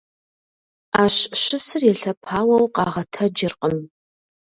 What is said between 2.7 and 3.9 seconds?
къагъэтэджыркъым.